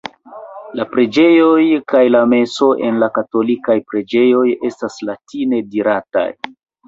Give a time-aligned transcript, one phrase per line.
[0.77, 6.27] La preĝoj kaj la meso en la katolikaj preĝejoj estas latine dirataj.